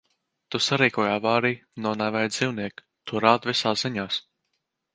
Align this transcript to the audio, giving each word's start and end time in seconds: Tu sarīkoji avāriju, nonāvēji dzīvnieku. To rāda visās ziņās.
Tu 0.53 0.61
sarīkoji 0.67 1.11
avāriju, 1.17 1.59
nonāvēji 1.87 2.33
dzīvnieku. 2.33 2.87
To 3.11 3.25
rāda 3.27 3.51
visās 3.53 3.87
ziņās. 3.87 4.19